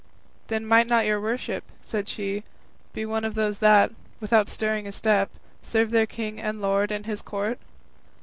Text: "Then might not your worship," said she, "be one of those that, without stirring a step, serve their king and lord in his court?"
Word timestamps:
"Then 0.47 0.65
might 0.65 0.87
not 0.89 1.05
your 1.05 1.21
worship," 1.21 1.63
said 1.83 2.09
she, 2.09 2.43
"be 2.91 3.05
one 3.05 3.23
of 3.23 3.35
those 3.35 3.59
that, 3.59 3.91
without 4.19 4.49
stirring 4.49 4.87
a 4.87 4.91
step, 4.91 5.29
serve 5.61 5.91
their 5.91 6.07
king 6.07 6.39
and 6.41 6.59
lord 6.59 6.91
in 6.91 7.03
his 7.03 7.21
court?" 7.21 7.59